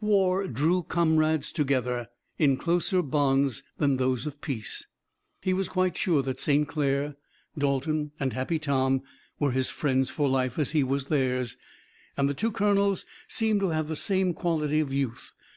[0.00, 4.86] War drew comrades together in closer bonds than those of peace.
[5.40, 6.68] He was quite sure that St.
[6.68, 7.16] Clair,
[7.58, 9.02] Dalton and Happy Tom
[9.40, 11.56] were his friends for life, as he was theirs,
[12.16, 15.32] and the two colonels seemed to have the same quality of youth.